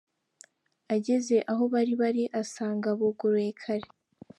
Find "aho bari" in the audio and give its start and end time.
1.51-1.93